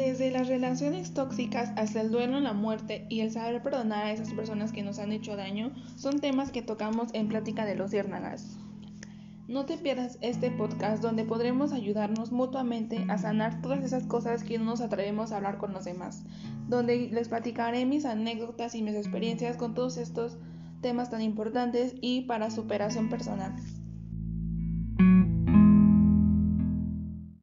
[0.00, 4.12] Desde las relaciones tóxicas hasta el duelo en la muerte y el saber perdonar a
[4.12, 7.90] esas personas que nos han hecho daño son temas que tocamos en Plática de los
[7.90, 8.56] Ciérnagas.
[9.46, 14.58] No te pierdas este podcast donde podremos ayudarnos mutuamente a sanar todas esas cosas que
[14.58, 16.24] no nos atrevemos a hablar con los demás,
[16.66, 20.38] donde les platicaré mis anécdotas y mis experiencias con todos estos
[20.80, 23.54] temas tan importantes y para superación personal.